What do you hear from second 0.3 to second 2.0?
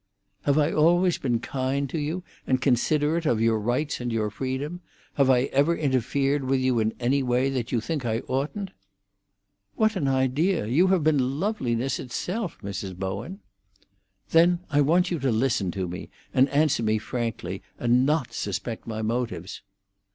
"Have I always been kind to